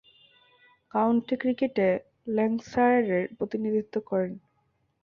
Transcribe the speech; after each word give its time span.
County 0.91 1.35
ক্রিকেটে 1.35 1.87
ল্যাঙ্কাশায়ারের 2.27 3.23
প্রতিনিধিত্ব 3.37 3.95
করেন। 4.09 4.31